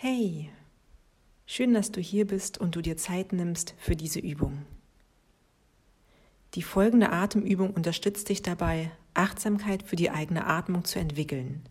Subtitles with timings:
[0.00, 0.48] Hey,
[1.44, 4.62] schön, dass du hier bist und du dir Zeit nimmst für diese Übung.
[6.54, 11.62] Die folgende Atemübung unterstützt dich dabei, Achtsamkeit für die eigene Atmung zu entwickeln,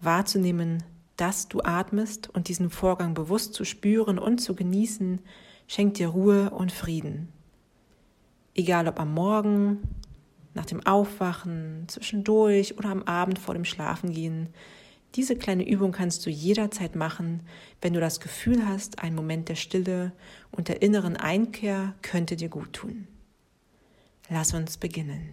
[0.00, 0.82] wahrzunehmen,
[1.18, 5.20] dass du atmest und diesen Vorgang bewusst zu spüren und zu genießen,
[5.66, 7.28] schenkt dir Ruhe und Frieden.
[8.54, 9.82] Egal ob am Morgen,
[10.54, 14.48] nach dem Aufwachen, zwischendurch oder am Abend vor dem Schlafengehen,
[15.14, 17.42] diese kleine Übung kannst du jederzeit machen,
[17.80, 20.12] wenn du das Gefühl hast, ein Moment der Stille
[20.50, 23.08] und der inneren Einkehr könnte dir gut tun.
[24.28, 25.30] Lass uns beginnen.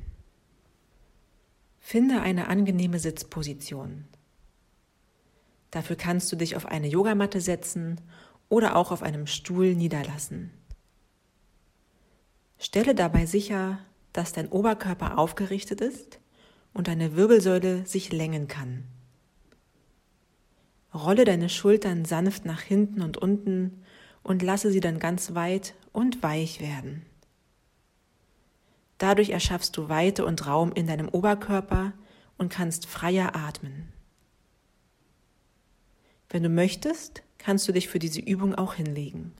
[1.79, 4.05] Finde eine angenehme Sitzposition.
[5.69, 8.01] Dafür kannst du dich auf eine Yogamatte setzen
[8.49, 10.51] oder auch auf einem Stuhl niederlassen.
[12.57, 13.79] Stelle dabei sicher,
[14.13, 16.19] dass dein Oberkörper aufgerichtet ist
[16.73, 18.85] und deine Wirbelsäule sich längen kann.
[20.97, 23.83] Rolle deine Schultern sanft nach hinten und unten
[24.23, 27.05] und lasse sie dann ganz weit und weich werden.
[28.97, 31.93] Dadurch erschaffst du Weite und Raum in deinem Oberkörper
[32.37, 33.93] und kannst freier atmen.
[36.29, 39.33] Wenn du möchtest, kannst du dich für diese Übung auch hinlegen.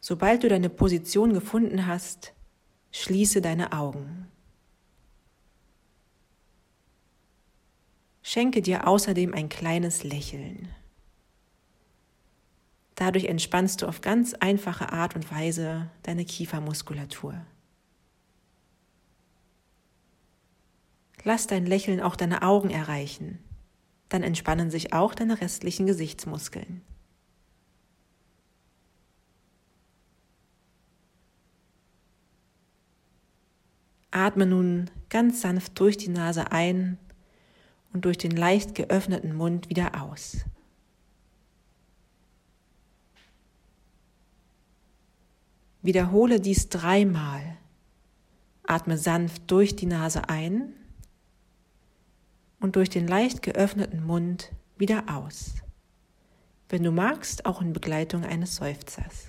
[0.00, 2.32] Sobald du deine Position gefunden hast,
[2.90, 4.28] schließe deine Augen.
[8.32, 10.68] Schenke dir außerdem ein kleines Lächeln.
[12.94, 17.44] Dadurch entspannst du auf ganz einfache Art und Weise deine Kiefermuskulatur.
[21.24, 23.40] Lass dein Lächeln auch deine Augen erreichen,
[24.10, 26.82] dann entspannen sich auch deine restlichen Gesichtsmuskeln.
[34.12, 36.96] Atme nun ganz sanft durch die Nase ein
[37.92, 40.44] und durch den leicht geöffneten Mund wieder aus.
[45.82, 47.56] Wiederhole dies dreimal.
[48.64, 50.74] Atme sanft durch die Nase ein
[52.60, 55.54] und durch den leicht geöffneten Mund wieder aus.
[56.68, 59.28] Wenn du magst, auch in Begleitung eines Seufzers.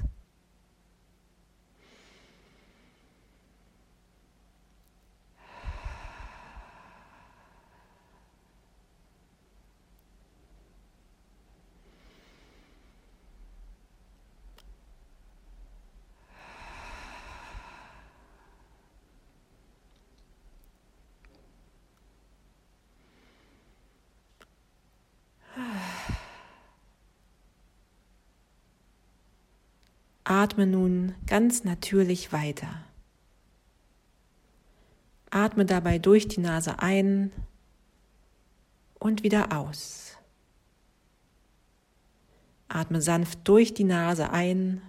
[30.23, 32.83] Atme nun ganz natürlich weiter.
[35.29, 37.31] Atme dabei durch die Nase ein
[38.99, 40.17] und wieder aus.
[42.67, 44.81] Atme sanft durch die Nase ein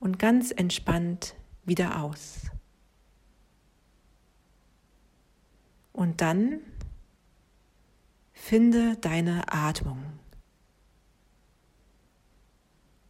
[0.00, 2.50] und ganz entspannt wieder aus.
[5.92, 6.60] Und dann
[8.32, 10.02] finde deine Atmung.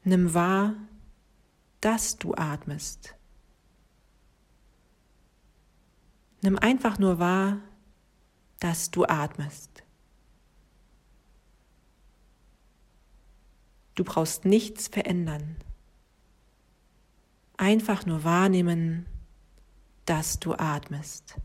[0.05, 0.75] Nimm wahr,
[1.81, 3.15] dass du atmest.
[6.43, 7.61] Nimm einfach nur wahr,
[8.59, 9.85] dass du atmest.
[13.95, 15.57] Du brauchst nichts verändern.
[17.57, 19.07] Einfach nur wahrnehmen,
[20.05, 21.37] dass du atmest.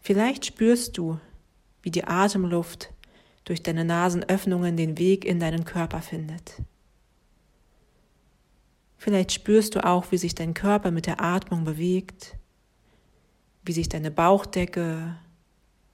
[0.00, 1.18] Vielleicht spürst du,
[1.82, 2.92] wie die Atemluft
[3.48, 6.60] durch deine Nasenöffnungen den Weg in deinen Körper findet.
[8.98, 12.36] Vielleicht spürst du auch, wie sich dein Körper mit der Atmung bewegt,
[13.64, 15.16] wie sich deine Bauchdecke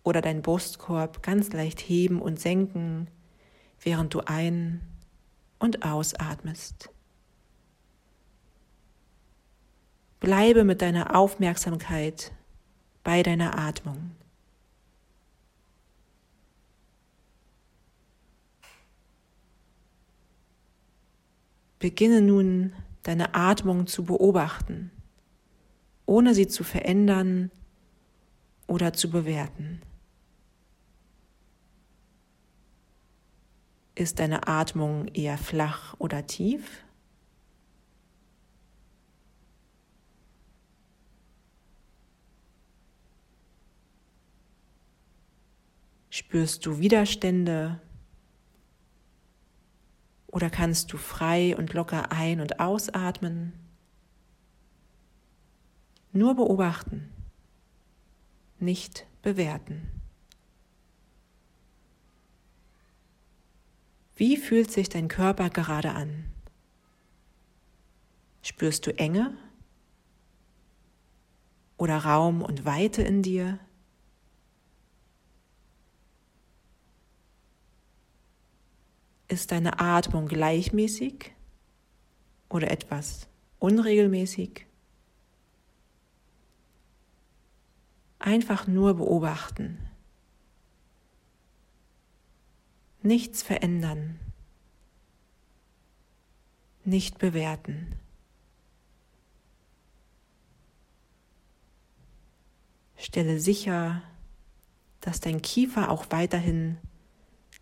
[0.02, 3.06] oder dein Brustkorb ganz leicht heben und senken,
[3.80, 4.80] während du ein-
[5.60, 6.90] und ausatmest.
[10.18, 12.32] Bleibe mit deiner Aufmerksamkeit
[13.04, 14.10] bei deiner Atmung.
[21.84, 22.72] Beginne nun
[23.02, 24.90] deine Atmung zu beobachten,
[26.06, 27.50] ohne sie zu verändern
[28.66, 29.82] oder zu bewerten.
[33.94, 36.82] Ist deine Atmung eher flach oder tief?
[46.08, 47.78] Spürst du Widerstände
[50.34, 53.52] oder kannst du frei und locker ein- und ausatmen?
[56.12, 57.10] Nur beobachten.
[58.58, 59.90] nicht bewerten.
[64.16, 66.24] Wie fühlt sich dein Körper gerade an?
[68.42, 69.36] Spürst du Enge
[71.76, 73.58] oder Raum und Weite in dir?
[79.28, 81.32] Ist deine Atmung gleichmäßig
[82.48, 83.26] oder etwas
[83.58, 84.66] unregelmäßig?
[88.18, 89.78] Einfach nur beobachten.
[93.02, 94.18] Nichts verändern.
[96.84, 97.98] Nicht bewerten.
[102.96, 104.02] Stelle sicher,
[105.00, 106.78] dass dein Kiefer auch weiterhin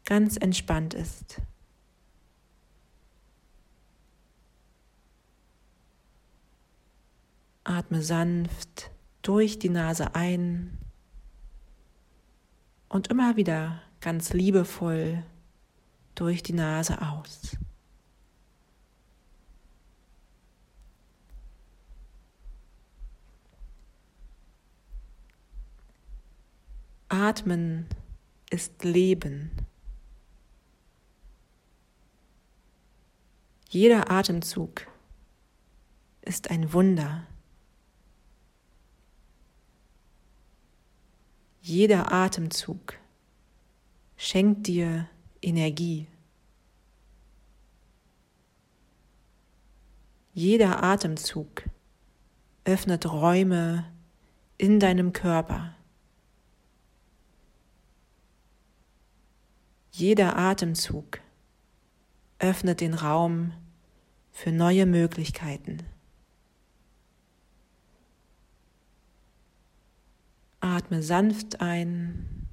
[0.05, 1.41] ganz entspannt ist.
[7.65, 8.91] Atme sanft
[9.23, 10.79] durch die Nase ein
[12.89, 15.23] und immer wieder ganz liebevoll
[16.15, 17.57] durch die Nase aus.
[27.09, 27.87] Atmen
[28.51, 29.51] ist Leben.
[33.69, 34.87] Jeder Atemzug
[36.23, 37.27] ist ein Wunder.
[41.65, 42.99] Jeder Atemzug
[44.17, 45.09] schenkt dir
[45.41, 46.09] Energie.
[50.35, 51.63] Jeder Atemzug
[52.65, 53.85] öffnet Räume
[54.59, 55.77] in deinem Körper.
[59.93, 61.21] Jeder Atemzug
[62.41, 63.53] öffnet den Raum
[64.33, 65.79] für neue Möglichkeiten.
[70.63, 72.49] Atme sanft ein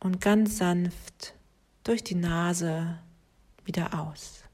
[0.00, 1.34] und ganz sanft
[1.84, 2.98] durch die Nase
[3.64, 4.44] wieder aus.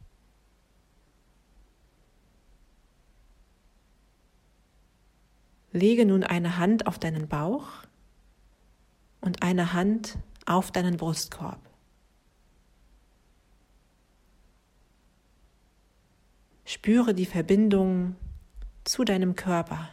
[5.72, 7.68] Lege nun eine Hand auf deinen Bauch
[9.20, 11.60] und eine Hand auf deinen Brustkorb.
[16.64, 18.16] Spüre die Verbindung
[18.82, 19.88] zu deinem Körper.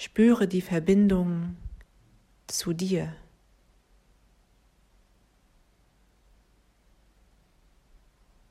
[0.00, 1.56] Spüre die Verbindung
[2.46, 3.16] zu dir.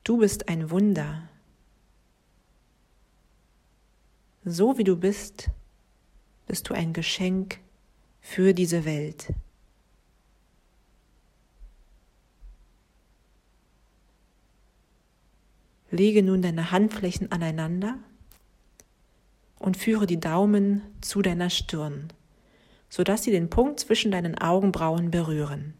[0.03, 1.29] Du bist ein Wunder.
[4.43, 5.49] So wie du bist,
[6.47, 7.61] bist du ein Geschenk
[8.19, 9.33] für diese Welt.
[15.91, 17.99] Lege nun deine Handflächen aneinander
[19.59, 22.07] und führe die Daumen zu deiner Stirn,
[22.89, 25.73] sodass sie den Punkt zwischen deinen Augenbrauen berühren.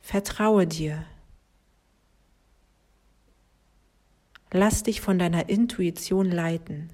[0.00, 1.04] Vertraue dir.
[4.50, 6.90] Lass dich von deiner Intuition leiten.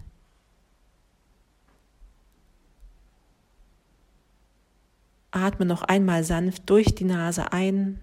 [5.31, 8.01] Atme noch einmal sanft durch die Nase ein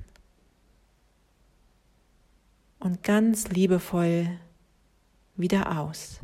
[2.81, 4.27] und ganz liebevoll
[5.35, 6.19] wieder aus.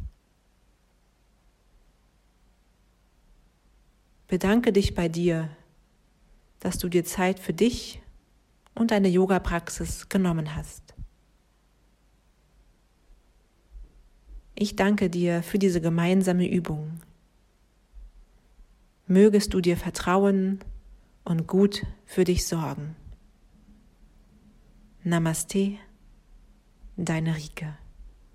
[4.28, 5.50] Bedanke dich bei dir,
[6.60, 8.02] dass du dir Zeit für dich
[8.76, 10.96] und deine Yoga-Praxis genommen hast.
[14.56, 17.00] Ich danke dir für diese gemeinsame Übung.
[19.06, 20.60] Mögest du dir vertrauen
[21.24, 22.96] und gut für dich sorgen.
[25.04, 25.78] Namaste,
[26.98, 27.74] deine Rike.